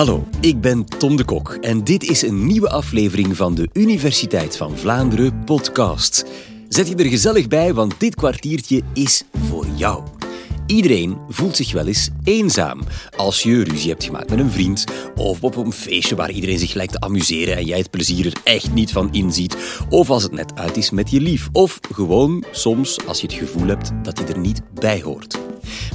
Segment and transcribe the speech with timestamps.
[0.00, 4.56] Hallo, ik ben Tom de Kok en dit is een nieuwe aflevering van de Universiteit
[4.56, 6.24] van Vlaanderen podcast.
[6.68, 10.02] Zet je er gezellig bij, want dit kwartiertje is voor jou.
[10.70, 12.80] Iedereen voelt zich wel eens eenzaam
[13.16, 14.84] als je ruzie hebt gemaakt met een vriend
[15.16, 18.40] of op een feestje waar iedereen zich lijkt te amuseren en jij het plezier er
[18.44, 19.56] echt niet van inziet
[19.88, 23.36] of als het net uit is met je lief of gewoon soms als je het
[23.36, 25.38] gevoel hebt dat je er niet bij hoort.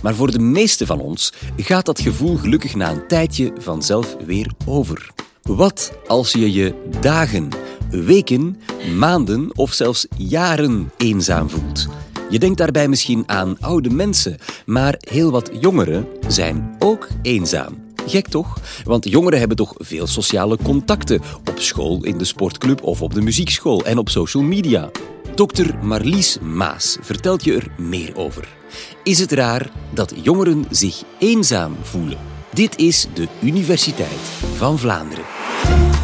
[0.01, 4.51] Maar voor de meeste van ons gaat dat gevoel gelukkig na een tijdje vanzelf weer
[4.65, 5.09] over.
[5.41, 7.49] Wat als je je dagen,
[7.89, 8.61] weken,
[8.97, 11.87] maanden of zelfs jaren eenzaam voelt?
[12.29, 17.83] Je denkt daarbij misschien aan oude mensen, maar heel wat jongeren zijn ook eenzaam.
[18.05, 18.59] Gek toch?
[18.83, 23.21] Want jongeren hebben toch veel sociale contacten op school, in de sportclub of op de
[23.21, 24.89] muziekschool en op social media.
[25.35, 28.47] Dokter Marlies Maas vertelt je er meer over.
[29.03, 32.17] Is het raar dat jongeren zich eenzaam voelen?
[32.53, 34.19] Dit is de Universiteit
[34.55, 35.94] van Vlaanderen.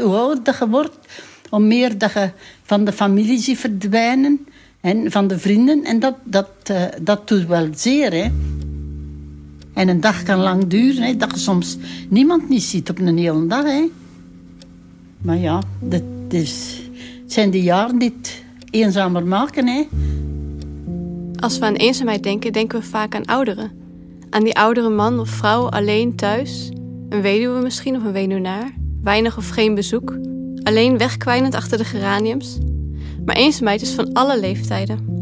[0.00, 0.98] Hoe ouder je wordt,
[1.48, 2.30] hoe meer dat je
[2.62, 4.46] van de familie ziet verdwijnen
[4.80, 5.84] en van de vrienden.
[5.84, 8.12] En dat, dat, uh, dat doet wel zeer.
[8.12, 8.28] Hè.
[9.74, 11.78] En een dag kan lang duren, hè, dat je soms
[12.08, 13.64] niemand niet ziet op een hele dag.
[13.64, 13.90] Hè.
[15.18, 16.80] Maar ja, dat is,
[17.26, 19.66] zijn de jaren die het eenzamer maken.
[19.66, 19.86] Hè.
[21.36, 23.70] Als we aan eenzaamheid denken, denken we vaak aan ouderen.
[24.30, 26.70] Aan die oudere man of vrouw alleen thuis.
[27.08, 28.72] Een weduwe misschien of een weduwnaar.
[29.02, 30.18] Weinig of geen bezoek.
[30.62, 32.58] Alleen wegkwijnend achter de geraniums.
[33.24, 35.18] Maar eenzaamheid is van alle leeftijden.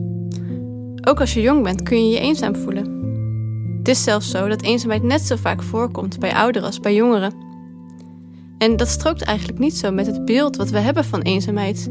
[1.09, 2.97] Ook als je jong bent kun je je eenzaam voelen.
[3.79, 7.33] Het is zelfs zo dat eenzaamheid net zo vaak voorkomt bij ouderen als bij jongeren.
[8.59, 11.87] En dat strookt eigenlijk niet zo met het beeld wat we hebben van eenzaamheid.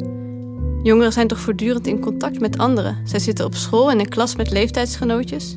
[0.83, 2.97] Jongeren zijn toch voortdurend in contact met anderen.
[3.03, 5.49] Zij zitten op school in een klas met leeftijdsgenootjes.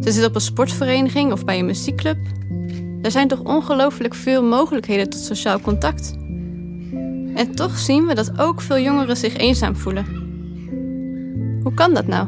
[0.00, 2.18] Ze zitten op een sportvereniging of bij een muziekclub.
[3.02, 6.14] Er zijn toch ongelooflijk veel mogelijkheden tot sociaal contact.
[7.34, 10.06] En toch zien we dat ook veel jongeren zich eenzaam voelen.
[11.62, 12.26] Hoe kan dat nou?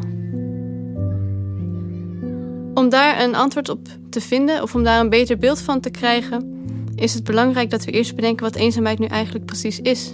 [2.75, 5.91] Om daar een antwoord op te vinden of om daar een beter beeld van te
[5.91, 6.65] krijgen,
[6.95, 10.13] is het belangrijk dat we eerst bedenken wat eenzaamheid nu eigenlijk precies is.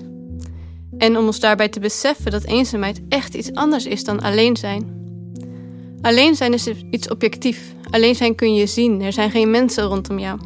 [0.98, 4.94] En om ons daarbij te beseffen dat eenzaamheid echt iets anders is dan alleen zijn.
[6.02, 7.74] Alleen zijn is iets objectief.
[7.90, 10.40] Alleen zijn kun je zien, er zijn geen mensen rondom jou.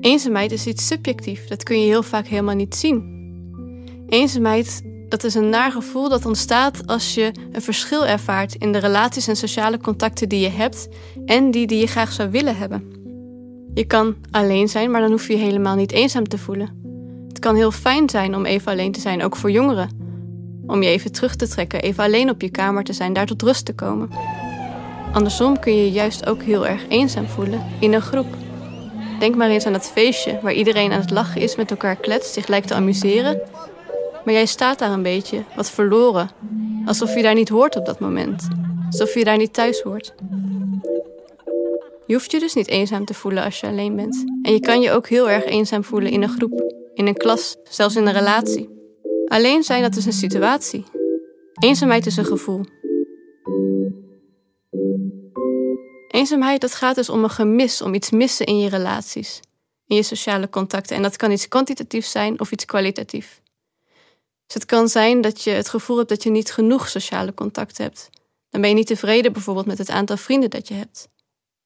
[0.00, 3.10] Eenzaamheid is iets subjectief, dat kun je heel vaak helemaal niet zien.
[4.08, 8.78] Eenzaamheid dat is een naar gevoel dat ontstaat als je een verschil ervaart in de
[8.78, 10.88] relaties en sociale contacten die je hebt
[11.26, 12.82] en die die je graag zou willen hebben.
[13.74, 16.68] Je kan alleen zijn, maar dan hoef je je helemaal niet eenzaam te voelen.
[17.28, 19.88] Het kan heel fijn zijn om even alleen te zijn, ook voor jongeren.
[20.66, 23.42] Om je even terug te trekken, even alleen op je kamer te zijn, daar tot
[23.42, 24.08] rust te komen.
[25.12, 28.36] Andersom kun je je juist ook heel erg eenzaam voelen in een groep.
[29.18, 32.32] Denk maar eens aan dat feestje waar iedereen aan het lachen is, met elkaar kletst,
[32.32, 33.40] zich lijkt te amuseren
[34.24, 36.30] maar jij staat daar een beetje, wat verloren.
[36.86, 38.48] Alsof je daar niet hoort op dat moment.
[38.86, 40.14] Alsof je daar niet thuis hoort.
[42.06, 44.24] Je hoeft je dus niet eenzaam te voelen als je alleen bent.
[44.42, 47.56] En je kan je ook heel erg eenzaam voelen in een groep, in een klas,
[47.62, 48.68] zelfs in een relatie.
[49.26, 50.84] Alleen zijn, dat is een situatie.
[51.52, 52.60] Eenzaamheid is een gevoel.
[56.12, 59.40] Eenzaamheid, dat gaat dus om een gemis, om iets missen in je relaties,
[59.86, 60.96] in je sociale contacten.
[60.96, 63.40] En dat kan iets kwantitatief zijn of iets kwalitatief.
[64.46, 67.78] Dus het kan zijn dat je het gevoel hebt dat je niet genoeg sociale contact
[67.78, 68.10] hebt.
[68.50, 71.08] Dan ben je niet tevreden bijvoorbeeld met het aantal vrienden dat je hebt.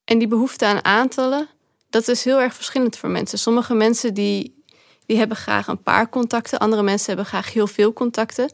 [0.05, 1.49] En die behoefte aan aantallen,
[1.91, 3.39] dat is heel erg verschillend voor mensen.
[3.39, 4.65] Sommige mensen die,
[5.07, 8.53] die hebben graag een paar contacten, andere mensen hebben graag heel veel contacten.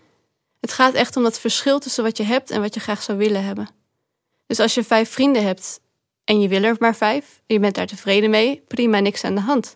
[0.61, 3.19] Het gaat echt om dat verschil tussen wat je hebt en wat je graag zou
[3.19, 3.69] willen hebben.
[4.47, 5.81] Dus als je vijf vrienden hebt
[6.25, 9.41] en je wil er maar vijf, je bent daar tevreden mee, prima, niks aan de
[9.41, 9.75] hand.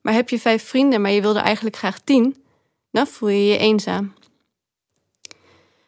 [0.00, 2.44] Maar heb je vijf vrienden, maar je wil er eigenlijk graag tien,
[2.90, 4.14] dan voel je je eenzaam.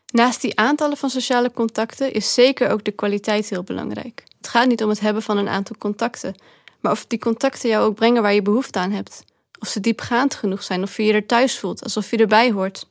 [0.06, 4.24] Naast die aantallen van sociale contacten is zeker ook de kwaliteit heel belangrijk.
[4.36, 6.34] Het gaat niet om het hebben van een aantal contacten,
[6.80, 9.24] maar of die contacten jou ook brengen waar je behoefte aan hebt.
[9.60, 12.86] Of ze diepgaand genoeg zijn, of je je er thuis voelt, alsof je erbij hoort.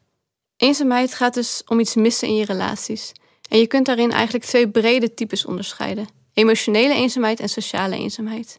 [0.57, 3.11] Eenzaamheid gaat dus om iets missen in je relaties.
[3.49, 8.57] En je kunt daarin eigenlijk twee brede types onderscheiden: emotionele eenzaamheid en sociale eenzaamheid.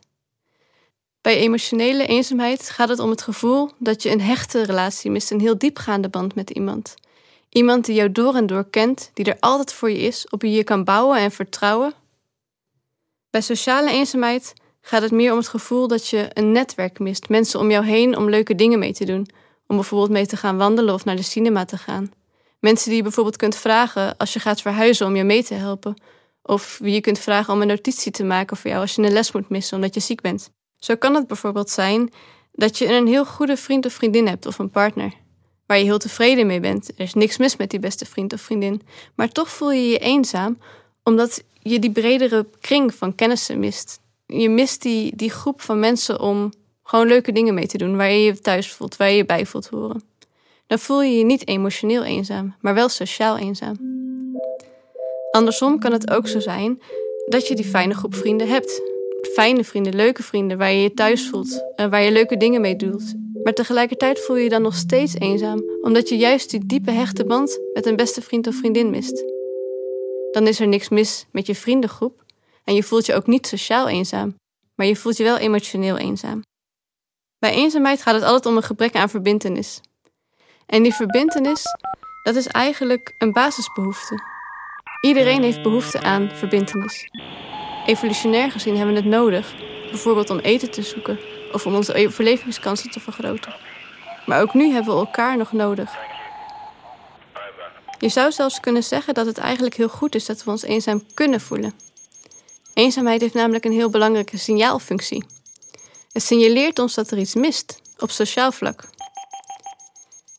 [1.20, 5.40] Bij emotionele eenzaamheid gaat het om het gevoel dat je een hechte relatie mist, een
[5.40, 6.94] heel diepgaande band met iemand.
[7.48, 10.50] Iemand die jou door en door kent, die er altijd voor je is, op wie
[10.50, 11.92] je kan bouwen en vertrouwen.
[13.30, 17.60] Bij sociale eenzaamheid gaat het meer om het gevoel dat je een netwerk mist, mensen
[17.60, 19.28] om jou heen om leuke dingen mee te doen,
[19.66, 22.12] om bijvoorbeeld mee te gaan wandelen of naar de cinema te gaan.
[22.58, 25.96] Mensen die je bijvoorbeeld kunt vragen als je gaat verhuizen om je mee te helpen.
[26.46, 29.12] Of wie je kunt vragen om een notitie te maken voor jou als je een
[29.12, 30.50] les moet missen omdat je ziek bent.
[30.78, 32.12] Zo kan het bijvoorbeeld zijn
[32.52, 35.12] dat je een heel goede vriend of vriendin hebt of een partner.
[35.66, 36.88] Waar je heel tevreden mee bent.
[36.88, 38.82] Er is niks mis met die beste vriend of vriendin.
[39.14, 40.58] Maar toch voel je je eenzaam
[41.02, 44.00] omdat je die bredere kring van kennissen mist.
[44.26, 46.52] Je mist die, die groep van mensen om
[46.82, 47.96] gewoon leuke dingen mee te doen.
[47.96, 50.02] Waar je je thuis voelt, waar je je bij voelt horen.
[50.66, 54.03] Dan voel je je niet emotioneel eenzaam, maar wel sociaal eenzaam.
[55.34, 56.82] Andersom kan het ook zo zijn
[57.26, 58.82] dat je die fijne groep vrienden hebt.
[59.32, 62.76] Fijne vrienden, leuke vrienden, waar je je thuis voelt en waar je leuke dingen mee
[62.76, 63.14] doet.
[63.42, 67.24] Maar tegelijkertijd voel je je dan nog steeds eenzaam, omdat je juist die diepe hechte
[67.24, 69.24] band met een beste vriend of vriendin mist.
[70.30, 72.24] Dan is er niks mis met je vriendengroep
[72.64, 74.34] en je voelt je ook niet sociaal eenzaam,
[74.74, 76.42] maar je voelt je wel emotioneel eenzaam.
[77.38, 79.80] Bij eenzaamheid gaat het altijd om een gebrek aan verbintenis.
[80.66, 81.62] En die verbintenis,
[82.22, 84.33] dat is eigenlijk een basisbehoefte.
[85.04, 87.08] Iedereen heeft behoefte aan verbintenis.
[87.86, 89.54] Evolutionair gezien hebben we het nodig,
[89.90, 91.18] bijvoorbeeld om eten te zoeken
[91.52, 93.54] of om onze overlevingskansen te vergroten.
[94.26, 95.90] Maar ook nu hebben we elkaar nog nodig.
[97.98, 101.04] Je zou zelfs kunnen zeggen dat het eigenlijk heel goed is dat we ons eenzaam
[101.14, 101.72] kunnen voelen.
[102.74, 105.24] Eenzaamheid heeft namelijk een heel belangrijke signaalfunctie.
[106.12, 108.88] Het signaleert ons dat er iets mist op sociaal vlak.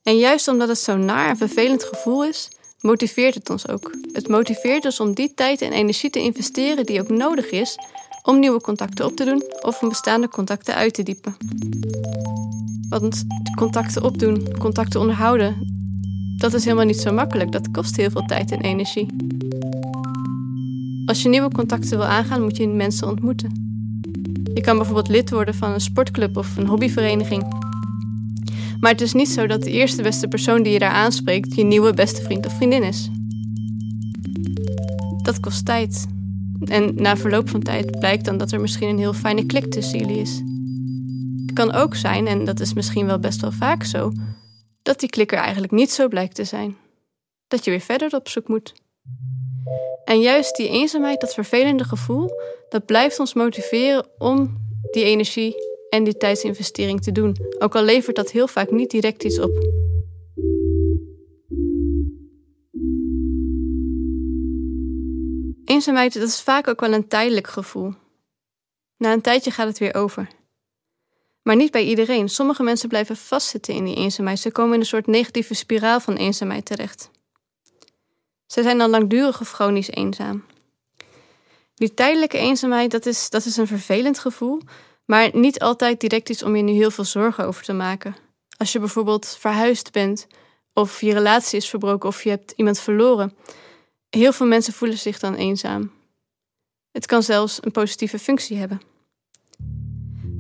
[0.04, 2.50] En juist omdat het zo'n naar en vervelend gevoel is,
[2.86, 3.92] motiveert het ons ook.
[4.12, 7.78] Het motiveert ons om die tijd en energie te investeren die ook nodig is
[8.24, 11.36] om nieuwe contacten op te doen of om bestaande contacten uit te diepen.
[12.90, 13.24] Want
[13.56, 15.74] contacten opdoen, contacten onderhouden,
[16.38, 17.52] dat is helemaal niet zo makkelijk.
[17.52, 19.08] Dat kost heel veel tijd en energie.
[21.06, 23.52] Als je nieuwe contacten wil aangaan, moet je mensen ontmoeten.
[24.54, 27.65] Je kan bijvoorbeeld lid worden van een sportclub of een hobbyvereniging.
[28.86, 31.64] Maar het is niet zo dat de eerste beste persoon die je daar aanspreekt je
[31.64, 33.10] nieuwe beste vriend of vriendin is.
[35.22, 36.06] Dat kost tijd.
[36.66, 40.00] En na verloop van tijd blijkt dan dat er misschien een heel fijne klik tussen
[40.00, 40.42] jullie is.
[41.46, 44.12] Het kan ook zijn, en dat is misschien wel best wel vaak zo,
[44.82, 46.78] dat die klik er eigenlijk niet zo blijkt te zijn.
[47.48, 48.74] Dat je weer verder op zoek moet.
[50.04, 52.32] En juist die eenzaamheid, dat vervelende gevoel,
[52.70, 54.58] dat blijft ons motiveren om
[54.92, 59.24] die energie en die tijdsinvestering te doen, ook al levert dat heel vaak niet direct
[59.24, 59.52] iets op.
[65.66, 67.94] Eenzaamheid dat is vaak ook wel een tijdelijk gevoel.
[68.98, 70.28] Na een tijdje gaat het weer over.
[71.42, 72.30] Maar niet bij iedereen.
[72.30, 74.40] Sommige mensen blijven vastzitten in die eenzaamheid.
[74.40, 77.10] Ze komen in een soort negatieve spiraal van eenzaamheid terecht.
[78.46, 80.46] Ze zijn dan langdurig of chronisch eenzaam.
[81.76, 84.62] Die tijdelijke eenzaamheid, dat is, dat is een vervelend gevoel,
[85.06, 88.16] maar niet altijd direct iets om je nu heel veel zorgen over te maken.
[88.58, 90.28] Als je bijvoorbeeld verhuisd bent,
[90.74, 93.34] of je relatie is verbroken, of je hebt iemand verloren.
[94.10, 95.92] Heel veel mensen voelen zich dan eenzaam.
[96.92, 98.82] Het kan zelfs een positieve functie hebben.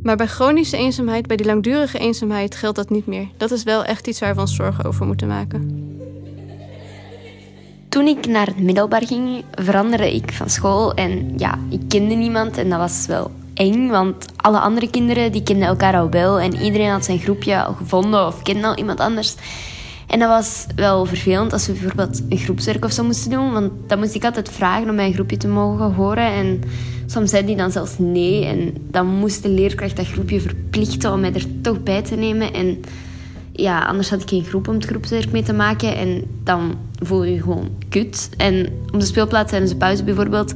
[0.03, 3.27] Maar bij chronische eenzaamheid, bij die langdurige eenzaamheid, geldt dat niet meer.
[3.37, 5.93] Dat is wel echt iets waar we ons zorgen over moeten maken.
[7.89, 12.57] Toen ik naar het middelbaar ging, veranderde ik van school en ja, ik kende niemand
[12.57, 16.55] en dat was wel eng, want alle andere kinderen die kenden elkaar al wel en
[16.55, 19.35] iedereen had zijn groepje al gevonden of kende al iemand anders.
[20.07, 23.71] En dat was wel vervelend als we bijvoorbeeld een groepswerk of zo moesten doen, want
[23.87, 26.61] dan moest ik altijd vragen om mijn groepje te mogen horen en
[27.05, 31.19] soms zei die dan zelfs nee en dan moest de leerkracht dat groepje verplichten om
[31.19, 32.79] mij er toch bij te nemen en
[33.51, 37.23] ja, anders had ik geen groep om het groepswerk mee te maken en dan voel
[37.23, 38.29] je gewoon kut.
[38.37, 40.53] En op de speelplaats tijdens de pauze bijvoorbeeld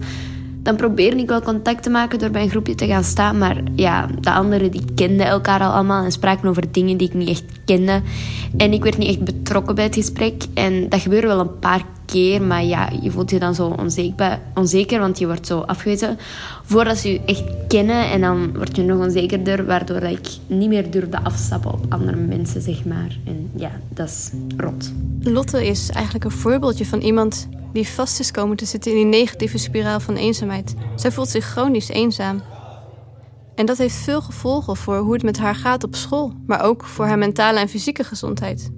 [0.70, 3.38] dan probeerde ik wel contact te maken door bij een groepje te gaan staan.
[3.38, 7.14] Maar ja, de anderen die kenden elkaar al allemaal en spraken over dingen die ik
[7.14, 8.02] niet echt kende.
[8.58, 10.44] En ik werd niet echt betrokken bij het gesprek.
[10.54, 11.86] En dat gebeurde wel een paar
[12.48, 16.18] maar ja, je voelt je dan zo onzeker, onzeker want je wordt zo afgewezen.
[16.64, 20.92] Voordat ze je echt kennen en dan word je nog onzekerder, waardoor ik niet meer
[20.92, 23.18] durfde afstappen op andere mensen, zeg maar.
[23.26, 24.92] En ja, dat is rot.
[25.20, 29.20] Lotte is eigenlijk een voorbeeldje van iemand die vast is komen te zitten in die
[29.20, 30.76] negatieve spiraal van eenzaamheid.
[30.96, 32.42] Zij voelt zich chronisch eenzaam.
[33.56, 36.86] En dat heeft veel gevolgen voor hoe het met haar gaat op school, maar ook
[36.86, 38.72] voor haar mentale en fysieke gezondheid.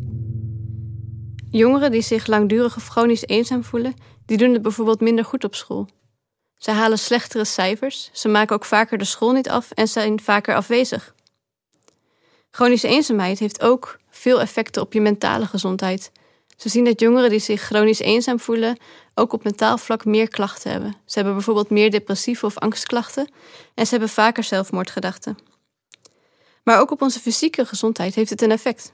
[1.52, 5.56] Jongeren die zich langdurig of chronisch eenzaam voelen, die doen het bijvoorbeeld minder goed op
[5.56, 5.88] school.
[6.58, 10.56] Ze halen slechtere cijfers, ze maken ook vaker de school niet af en zijn vaker
[10.56, 11.16] afwezig.
[12.52, 16.12] Chronische eenzaamheid heeft ook veel effecten op je mentale gezondheid
[16.62, 18.78] ze zien dat jongeren die zich chronisch eenzaam voelen
[19.16, 20.96] ook op mentaal vlak meer klachten hebben.
[21.06, 23.32] Ze hebben bijvoorbeeld meer depressieve of angstklachten
[23.74, 25.38] en ze hebben vaker zelfmoordgedachten.
[26.64, 28.92] Maar ook op onze fysieke gezondheid heeft het een effect.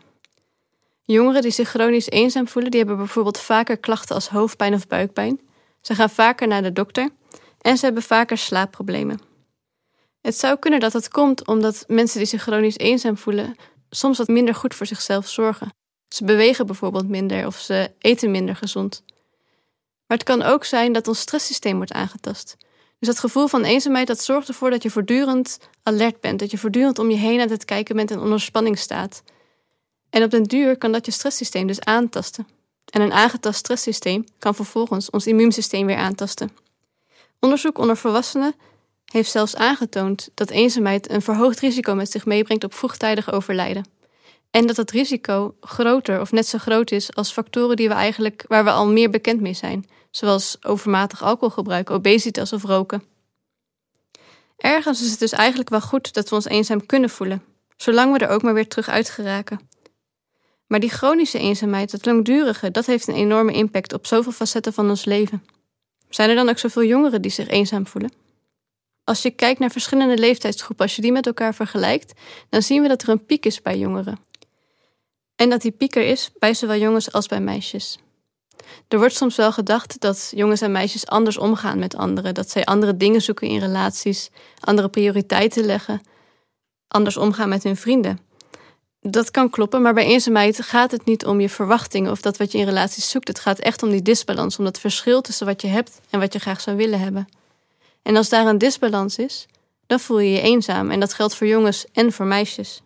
[1.10, 5.40] Jongeren die zich chronisch eenzaam voelen, die hebben bijvoorbeeld vaker klachten als hoofdpijn of buikpijn.
[5.82, 7.10] Ze gaan vaker naar de dokter
[7.62, 9.20] en ze hebben vaker slaapproblemen.
[10.22, 13.56] Het zou kunnen dat dat komt omdat mensen die zich chronisch eenzaam voelen
[13.90, 15.74] soms wat minder goed voor zichzelf zorgen.
[16.08, 19.04] Ze bewegen bijvoorbeeld minder of ze eten minder gezond.
[20.08, 22.56] Maar het kan ook zijn dat ons stresssysteem wordt aangetast.
[23.00, 26.58] Dus dat gevoel van eenzaamheid dat zorgt ervoor dat je voortdurend alert bent, dat je
[26.58, 29.24] voortdurend om je heen aan het kijken bent en onder spanning staat.
[30.10, 32.48] En op den duur kan dat je stresssysteem dus aantasten.
[32.86, 36.52] En een aangetast stresssysteem kan vervolgens ons immuunsysteem weer aantasten.
[37.40, 38.56] Onderzoek onder volwassenen
[39.06, 43.86] heeft zelfs aangetoond dat eenzaamheid een verhoogd risico met zich meebrengt op vroegtijdig overlijden.
[44.52, 48.46] En dat het risico groter of net zo groot is als factoren die we eigenlijk,
[48.48, 53.04] waar we al meer bekend mee zijn, zoals overmatig alcoholgebruik, obesitas of roken.
[54.58, 57.44] Ergens is het dus eigenlijk wel goed dat we ons eenzaam kunnen voelen,
[57.76, 59.67] zolang we er ook maar weer terug uit geraken.
[60.68, 64.90] Maar die chronische eenzaamheid, het langdurige, dat heeft een enorme impact op zoveel facetten van
[64.90, 65.44] ons leven.
[66.10, 68.12] Zijn er dan ook zoveel jongeren die zich eenzaam voelen?
[69.04, 72.14] Als je kijkt naar verschillende leeftijdsgroepen, als je die met elkaar vergelijkt,
[72.50, 74.20] dan zien we dat er een piek is bij jongeren.
[75.36, 78.00] En dat die piek er is bij zowel jongens als bij meisjes.
[78.88, 82.66] Er wordt soms wel gedacht dat jongens en meisjes anders omgaan met anderen, dat zij
[82.66, 86.02] andere dingen zoeken in relaties, andere prioriteiten leggen,
[86.88, 88.20] anders omgaan met hun vrienden.
[89.02, 92.52] Dat kan kloppen, maar bij eenzaamheid gaat het niet om je verwachtingen of dat wat
[92.52, 93.28] je in relaties zoekt.
[93.28, 96.34] Het gaat echt om die disbalans, om dat verschil tussen wat je hebt en wat
[96.34, 97.28] je graag zou willen hebben.
[98.02, 99.46] En als daar een disbalans is,
[99.88, 100.92] dan voel je je eenzaam.
[100.92, 102.82] En dat geldt voor jongens en voor meisjes.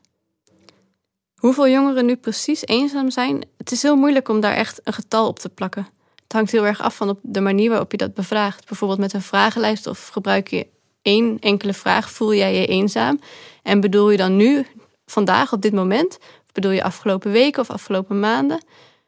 [1.36, 5.28] Hoeveel jongeren nu precies eenzaam zijn, het is heel moeilijk om daar echt een getal
[5.28, 5.88] op te plakken.
[6.24, 8.68] Het hangt heel erg af van de manier waarop je dat bevraagt.
[8.68, 10.68] Bijvoorbeeld met een vragenlijst of gebruik je
[11.02, 13.20] één enkele vraag: voel jij je eenzaam?
[13.64, 14.66] En bedoel je dan nu,
[15.12, 16.18] vandaag, op dit moment?
[16.46, 18.64] Of bedoel je afgelopen weken of afgelopen maanden?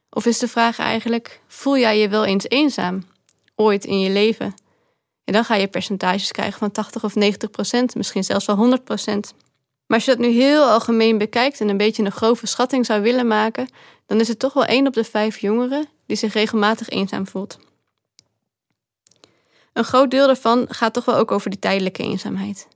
[0.10, 3.04] Of is de vraag eigenlijk: voel jij je wel eens eenzaam?
[3.56, 4.54] Ooit in je leven?
[5.24, 8.84] En dan ga je percentages krijgen van 80 of 90 procent, misschien zelfs wel 100
[8.84, 9.34] procent.
[9.86, 13.02] Maar als je dat nu heel algemeen bekijkt en een beetje een grove schatting zou
[13.02, 13.70] willen maken,
[14.06, 17.60] dan is het toch wel 1 op de 5 jongeren die zich regelmatig eenzaam voelt.
[19.74, 22.68] Een groot deel daarvan gaat toch wel ook over die tijdelijke eenzaamheid.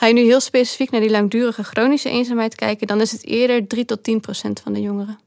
[0.00, 3.66] Ga je nu heel specifiek naar die langdurige chronische eenzaamheid kijken, dan is het eerder
[3.66, 5.18] 3 tot 10 procent van de jongeren.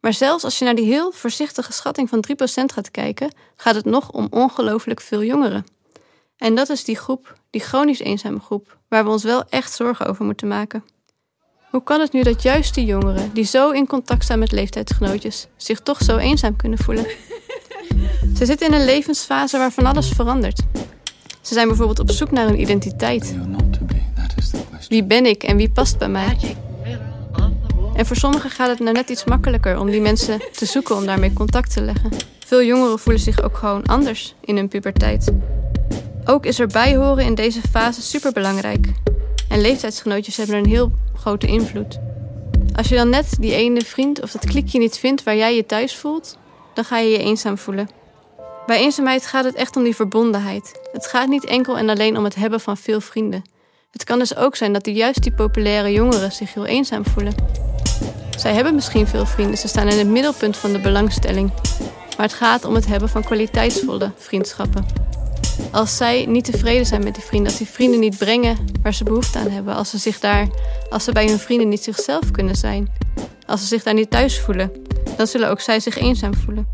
[0.00, 2.34] Maar zelfs als je naar die heel voorzichtige schatting van 3%
[2.74, 5.66] gaat kijken, gaat het nog om ongelooflijk veel jongeren.
[6.36, 10.06] En dat is die groep, die chronisch eenzame groep, waar we ons wel echt zorgen
[10.06, 10.84] over moeten maken.
[11.70, 15.46] Hoe kan het nu dat juist die jongeren, die zo in contact staan met leeftijdsgenootjes,
[15.56, 17.06] zich toch zo eenzaam kunnen voelen?
[18.36, 20.60] Ze zitten in een levensfase waar van alles verandert.
[21.40, 23.36] Ze zijn bijvoorbeeld op zoek naar een identiteit.
[24.88, 26.56] Wie ben ik en wie past bij mij?
[27.94, 31.06] En voor sommigen gaat het nou net iets makkelijker om die mensen te zoeken, om
[31.06, 32.10] daarmee contact te leggen.
[32.38, 35.32] Veel jongeren voelen zich ook gewoon anders in hun puberteit.
[36.24, 38.86] Ook is erbij horen in deze fase superbelangrijk.
[39.48, 41.98] En leeftijdsgenootjes hebben een heel grote invloed.
[42.76, 45.66] Als je dan net die ene vriend of dat klikje niet vindt waar jij je
[45.66, 46.38] thuis voelt,
[46.74, 47.88] dan ga je je eenzaam voelen.
[48.68, 50.80] Bij eenzaamheid gaat het echt om die verbondenheid.
[50.92, 53.42] Het gaat niet enkel en alleen om het hebben van veel vrienden.
[53.90, 57.34] Het kan dus ook zijn dat juist die populaire jongeren zich heel eenzaam voelen.
[58.38, 61.50] Zij hebben misschien veel vrienden, ze staan in het middelpunt van de belangstelling.
[62.16, 64.86] Maar het gaat om het hebben van kwaliteitsvolle vriendschappen.
[65.72, 69.04] Als zij niet tevreden zijn met die vrienden, als die vrienden niet brengen waar ze
[69.04, 70.48] behoefte aan hebben, als ze, zich daar,
[70.90, 72.92] als ze bij hun vrienden niet zichzelf kunnen zijn,
[73.46, 74.72] als ze zich daar niet thuis voelen,
[75.16, 76.66] dan zullen ook zij zich eenzaam voelen.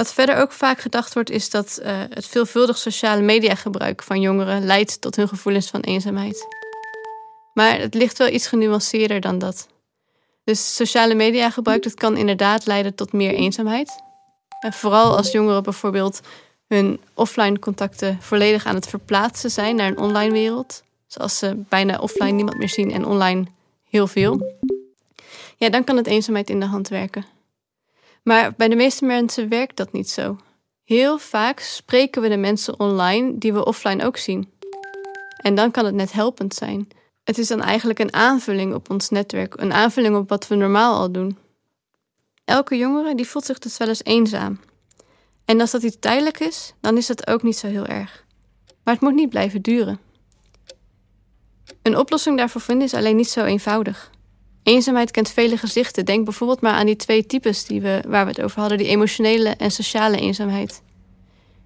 [0.00, 4.64] Wat verder ook vaak gedacht wordt, is dat uh, het veelvuldig sociale mediagebruik van jongeren
[4.64, 6.46] leidt tot hun gevoelens van eenzaamheid.
[7.54, 9.68] Maar het ligt wel iets genuanceerder dan dat.
[10.44, 14.02] Dus sociale media gebruik dat kan inderdaad leiden tot meer eenzaamheid.
[14.60, 16.20] En vooral als jongeren bijvoorbeeld
[16.66, 20.82] hun offline contacten volledig aan het verplaatsen zijn naar een online wereld.
[21.06, 23.44] Zoals ze bijna offline niemand meer zien en online
[23.90, 24.56] heel veel.
[25.56, 27.24] Ja, dan kan het eenzaamheid in de hand werken.
[28.22, 30.36] Maar bij de meeste mensen werkt dat niet zo.
[30.84, 34.52] Heel vaak spreken we de mensen online die we offline ook zien.
[35.36, 36.88] En dan kan het net helpend zijn.
[37.24, 40.98] Het is dan eigenlijk een aanvulling op ons netwerk, een aanvulling op wat we normaal
[40.98, 41.38] al doen.
[42.44, 44.60] Elke jongere die voelt zich dus wel eens eenzaam.
[45.44, 48.24] En als dat iets tijdelijk is, dan is dat ook niet zo heel erg.
[48.84, 50.00] Maar het moet niet blijven duren.
[51.82, 54.10] Een oplossing daarvoor vinden is alleen niet zo eenvoudig.
[54.62, 56.04] Eenzaamheid kent vele gezichten.
[56.04, 58.86] Denk bijvoorbeeld maar aan die twee types die we, waar we het over hadden: die
[58.86, 60.82] emotionele en sociale eenzaamheid.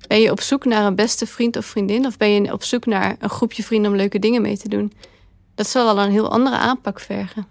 [0.06, 2.86] Ben je op zoek naar een beste vriend of vriendin, of ben je op zoek
[2.86, 4.92] naar een groepje vrienden om leuke dingen mee te doen?
[5.54, 7.46] Dat zal al een heel andere aanpak vergen.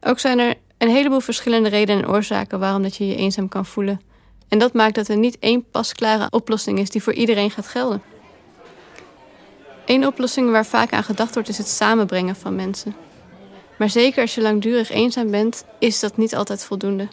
[0.00, 3.66] Ook zijn er een heleboel verschillende redenen en oorzaken waarom dat je je eenzaam kan
[3.66, 4.00] voelen.
[4.48, 8.02] En dat maakt dat er niet één pasklare oplossing is die voor iedereen gaat gelden.
[9.86, 12.94] Eén oplossing waar vaak aan gedacht wordt is het samenbrengen van mensen.
[13.82, 17.08] Maar zeker als je langdurig eenzaam bent, is dat niet altijd voldoende.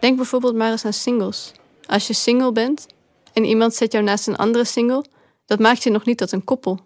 [0.00, 1.52] Denk bijvoorbeeld maar eens aan singles.
[1.86, 2.86] Als je single bent
[3.32, 5.04] en iemand zet jou naast een andere single,
[5.46, 6.80] dat maakt je nog niet tot een koppel.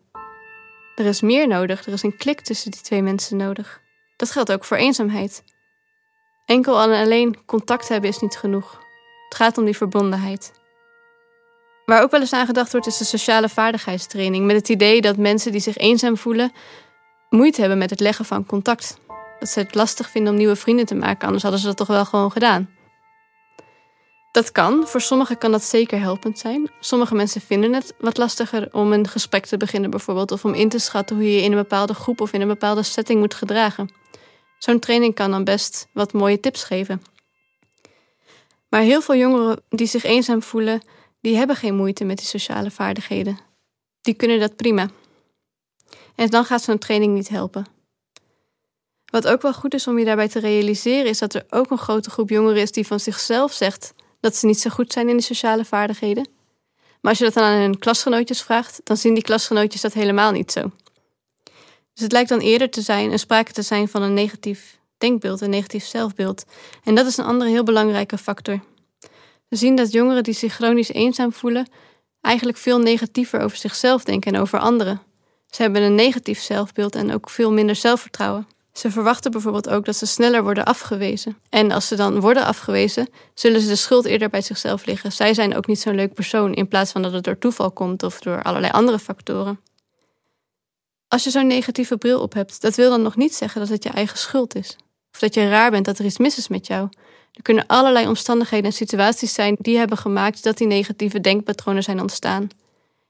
[0.94, 3.80] Er is meer nodig, er is een klik tussen die twee mensen nodig.
[4.16, 5.44] Dat geldt ook voor eenzaamheid.
[6.46, 8.78] Enkel en alleen contact hebben is niet genoeg.
[9.28, 10.52] Het gaat om die verbondenheid.
[11.84, 14.46] Waar ook wel eens aan gedacht wordt, is de sociale vaardigheidstraining.
[14.46, 16.52] Met het idee dat mensen die zich eenzaam voelen,
[17.30, 18.98] moeite hebben met het leggen van contact.
[19.40, 21.86] Dat ze het lastig vinden om nieuwe vrienden te maken, anders hadden ze dat toch
[21.86, 22.70] wel gewoon gedaan.
[24.32, 26.70] Dat kan, voor sommigen kan dat zeker helpend zijn.
[26.80, 30.68] Sommige mensen vinden het wat lastiger om een gesprek te beginnen, bijvoorbeeld, of om in
[30.68, 33.34] te schatten hoe je je in een bepaalde groep of in een bepaalde setting moet
[33.34, 33.90] gedragen.
[34.58, 37.02] Zo'n training kan dan best wat mooie tips geven.
[38.68, 40.82] Maar heel veel jongeren die zich eenzaam voelen,
[41.20, 43.38] die hebben geen moeite met die sociale vaardigheden.
[44.00, 44.88] Die kunnen dat prima.
[46.14, 47.79] En dan gaat zo'n training niet helpen.
[49.10, 51.78] Wat ook wel goed is om je daarbij te realiseren, is dat er ook een
[51.78, 55.16] grote groep jongeren is die van zichzelf zegt dat ze niet zo goed zijn in
[55.16, 56.28] de sociale vaardigheden.
[57.00, 60.32] Maar als je dat dan aan hun klasgenootjes vraagt, dan zien die klasgenootjes dat helemaal
[60.32, 60.70] niet zo.
[61.92, 65.40] Dus het lijkt dan eerder te zijn, een sprake te zijn van een negatief denkbeeld,
[65.40, 66.44] een negatief zelfbeeld.
[66.84, 68.60] En dat is een andere heel belangrijke factor.
[69.48, 71.70] We zien dat jongeren die zich chronisch eenzaam voelen,
[72.20, 75.02] eigenlijk veel negatiever over zichzelf denken en over anderen.
[75.46, 78.46] Ze hebben een negatief zelfbeeld en ook veel minder zelfvertrouwen.
[78.80, 81.36] Ze verwachten bijvoorbeeld ook dat ze sneller worden afgewezen.
[81.48, 85.12] En als ze dan worden afgewezen, zullen ze de schuld eerder bij zichzelf liggen.
[85.12, 88.02] Zij zijn ook niet zo'n leuk persoon, in plaats van dat het door toeval komt
[88.02, 89.60] of door allerlei andere factoren.
[91.08, 93.82] Als je zo'n negatieve bril op hebt, dat wil dan nog niet zeggen dat het
[93.82, 94.76] je eigen schuld is.
[95.12, 96.88] Of dat je raar bent dat er iets mis is met jou.
[97.32, 102.00] Er kunnen allerlei omstandigheden en situaties zijn die hebben gemaakt dat die negatieve denkpatronen zijn
[102.00, 102.48] ontstaan.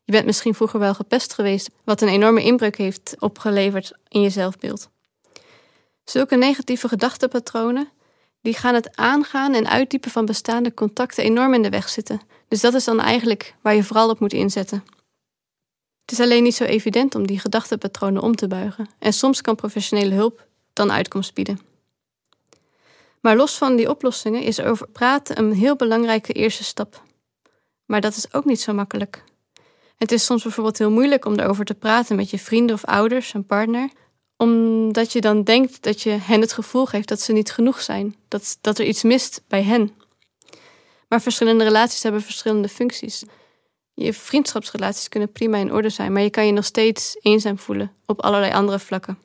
[0.04, 4.30] Je bent misschien vroeger wel gepest geweest, wat een enorme inbreuk heeft opgeleverd in je
[4.30, 4.88] zelfbeeld.
[6.11, 7.88] Zulke negatieve gedachtenpatronen
[8.42, 12.20] die gaan het aangaan en uitdiepen van bestaande contacten enorm in de weg zitten.
[12.49, 14.85] Dus dat is dan eigenlijk waar je vooral op moet inzetten.
[16.01, 18.88] Het is alleen niet zo evident om die gedachtenpatronen om te buigen.
[18.99, 21.61] En soms kan professionele hulp dan uitkomst bieden.
[23.20, 27.03] Maar los van die oplossingen is over praten een heel belangrijke eerste stap.
[27.87, 29.25] Maar dat is ook niet zo makkelijk.
[29.96, 33.35] Het is soms bijvoorbeeld heel moeilijk om erover te praten met je vrienden of ouders,
[33.35, 33.90] een partner,
[34.40, 38.16] omdat je dan denkt dat je hen het gevoel geeft dat ze niet genoeg zijn,
[38.29, 39.90] dat, dat er iets mist bij hen.
[41.09, 43.24] Maar verschillende relaties hebben verschillende functies.
[43.94, 47.92] Je vriendschapsrelaties kunnen prima in orde zijn, maar je kan je nog steeds eenzaam voelen
[48.07, 49.18] op allerlei andere vlakken.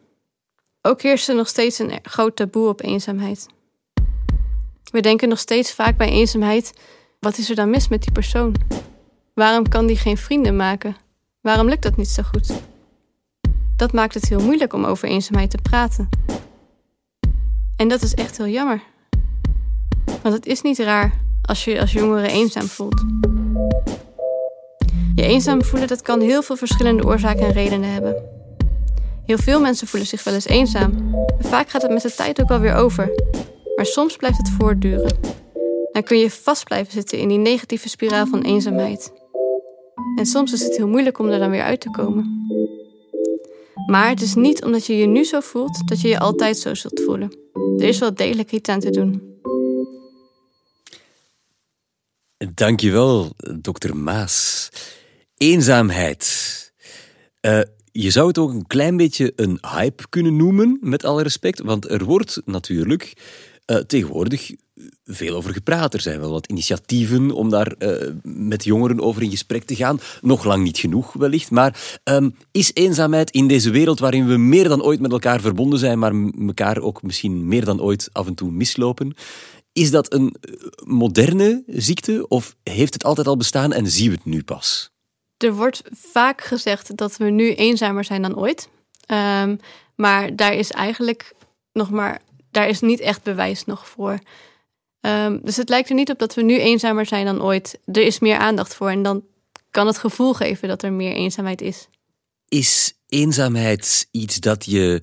[0.81, 3.47] Ook heerst er nog steeds een groot taboe op eenzaamheid.
[4.91, 6.73] We denken nog steeds vaak bij eenzaamheid:
[7.19, 8.55] wat is er dan mis met die persoon?
[9.33, 10.95] Waarom kan die geen vrienden maken?
[11.41, 12.74] Waarom lukt dat niet zo goed?
[13.75, 16.09] Dat maakt het heel moeilijk om over eenzaamheid te praten.
[17.75, 18.81] En dat is echt heel jammer.
[20.21, 23.03] Want het is niet raar als je als jongere eenzaam voelt.
[25.15, 28.23] Je eenzaam voelen dat kan heel veel verschillende oorzaken en redenen hebben.
[29.25, 30.91] Heel veel mensen voelen zich wel eens eenzaam.
[31.39, 33.09] En vaak gaat het met de tijd ook wel weer over.
[33.75, 35.17] Maar soms blijft het voortduren.
[35.91, 39.13] Dan kun je vast blijven zitten in die negatieve spiraal van eenzaamheid.
[40.15, 42.45] En soms is het heel moeilijk om er dan weer uit te komen.
[43.85, 46.73] Maar het is niet omdat je je nu zo voelt dat je je altijd zo
[46.73, 47.37] zult voelen.
[47.77, 49.33] Er is wel degelijk iets aan te doen.
[52.53, 54.69] Dankjewel, dokter Maas.
[55.37, 56.53] Eenzaamheid.
[57.41, 61.61] Uh, je zou het ook een klein beetje een hype kunnen noemen, met alle respect.
[61.61, 63.13] Want er wordt natuurlijk
[63.71, 64.51] uh, tegenwoordig
[65.03, 65.93] veel over gepraat.
[65.93, 69.99] Er zijn wel wat initiatieven om daar uh, met jongeren over in gesprek te gaan.
[70.21, 71.51] Nog lang niet genoeg, wellicht.
[71.51, 75.79] Maar um, is eenzaamheid in deze wereld waarin we meer dan ooit met elkaar verbonden
[75.79, 76.13] zijn, maar
[76.47, 79.15] elkaar ook misschien meer dan ooit af en toe mislopen,
[79.73, 80.35] is dat een
[80.83, 84.89] moderne ziekte of heeft het altijd al bestaan en zien we het nu pas?
[85.37, 88.69] Er wordt vaak gezegd dat we nu eenzamer zijn dan ooit.
[89.11, 89.59] Um,
[89.95, 91.33] maar daar is eigenlijk
[91.73, 94.19] nog maar, daar is niet echt bewijs nog voor.
[95.05, 97.79] Um, dus het lijkt er niet op dat we nu eenzamer zijn dan ooit.
[97.85, 99.23] Er is meer aandacht voor en dan
[99.71, 101.87] kan het gevoel geven dat er meer eenzaamheid is.
[102.47, 105.01] Is eenzaamheid iets dat je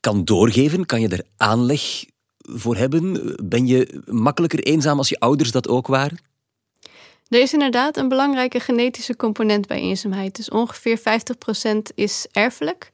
[0.00, 0.86] kan doorgeven?
[0.86, 2.04] Kan je er aanleg
[2.38, 3.34] voor hebben?
[3.44, 6.18] Ben je makkelijker eenzaam als je ouders dat ook waren?
[7.28, 10.36] Er is inderdaad een belangrijke genetische component bij eenzaamheid.
[10.36, 11.02] Dus ongeveer 50%
[11.94, 12.90] is erfelijk.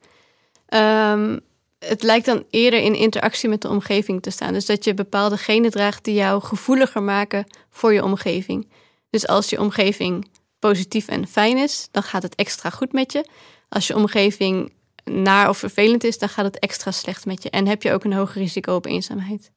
[0.69, 1.39] Um,
[1.79, 4.53] het lijkt dan eerder in interactie met de omgeving te staan.
[4.53, 8.67] Dus dat je bepaalde genen draagt die jou gevoeliger maken voor je omgeving.
[9.09, 10.27] Dus als je omgeving
[10.59, 13.29] positief en fijn is, dan gaat het extra goed met je.
[13.69, 17.49] Als je omgeving naar of vervelend is, dan gaat het extra slecht met je.
[17.49, 19.51] En heb je ook een hoger risico op eenzaamheid.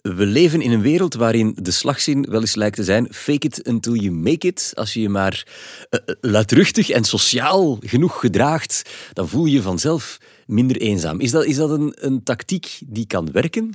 [0.00, 3.68] We leven in een wereld waarin de slagzin wel eens lijkt te zijn: fake it
[3.68, 4.72] until you make it.
[4.74, 5.46] Als je je maar
[5.90, 10.18] uh, luidruchtig en sociaal genoeg gedraagt, dan voel je vanzelf
[10.50, 11.20] minder eenzaam.
[11.20, 13.72] Is dat, is dat een, een tactiek die kan werken?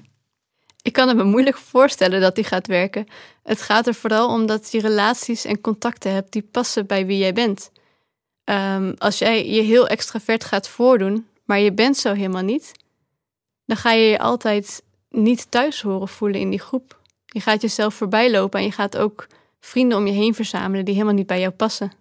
[0.82, 3.08] Ik kan het me moeilijk voorstellen dat die gaat werken.
[3.44, 7.18] Het gaat er vooral om dat je relaties en contacten hebt die passen bij wie
[7.18, 7.72] jij bent.
[8.44, 12.72] Um, als jij je heel extravert gaat voordoen, maar je bent zo helemaal niet,
[13.66, 17.02] dan ga je je altijd niet thuis horen voelen in die groep.
[17.26, 19.28] Je gaat jezelf voorbij lopen en je gaat ook
[19.60, 21.92] vrienden om je heen verzamelen die helemaal niet bij jou passen.